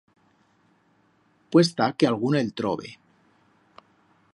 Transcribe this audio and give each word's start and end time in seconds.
Puet-estar 1.51 1.95
que 1.97 2.07
algún 2.07 2.35
el 2.41 2.51
trobe. 2.55 2.91